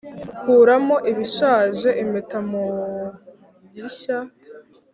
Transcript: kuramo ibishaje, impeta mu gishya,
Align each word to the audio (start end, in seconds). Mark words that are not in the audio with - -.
kuramo 0.41 0.95
ibishaje, 1.11 1.89
impeta 2.03 2.37
mu 2.49 2.63
gishya, 3.73 4.17